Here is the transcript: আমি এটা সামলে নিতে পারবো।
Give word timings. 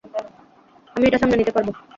আমি 0.95 1.05
এটা 1.07 1.17
সামলে 1.21 1.37
নিতে 1.37 1.53
পারবো। 1.55 1.71